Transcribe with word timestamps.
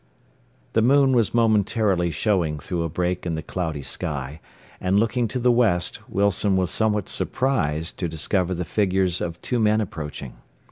The 0.73 0.81
moon 0.81 1.15
was 1.15 1.31
momentarily 1.35 2.09
showing 2.09 2.57
through 2.57 2.81
a 2.81 2.89
break 2.89 3.27
in 3.27 3.35
the 3.35 3.43
cloudy 3.43 3.83
sky, 3.83 4.41
and 4.79 4.99
looking 4.99 5.27
to 5.27 5.37
the 5.37 5.51
west, 5.51 5.99
Wilson 6.09 6.57
was 6.57 6.71
somewhat 6.71 7.07
surprised 7.07 7.99
to 7.99 8.09
discover 8.09 8.55
the 8.55 8.65
figures 8.65 9.21
of 9.21 9.39
two 9.43 9.59
men 9.59 9.79
approaching. 9.79 10.37